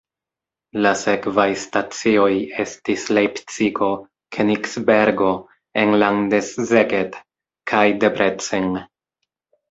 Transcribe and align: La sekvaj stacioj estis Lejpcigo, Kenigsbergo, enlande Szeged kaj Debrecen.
La 0.83 0.91
sekvaj 0.99 1.43
stacioj 1.63 2.29
estis 2.63 3.03
Lejpcigo, 3.17 3.89
Kenigsbergo, 4.37 5.27
enlande 5.83 6.39
Szeged 6.47 7.19
kaj 7.73 7.83
Debrecen. 8.05 8.67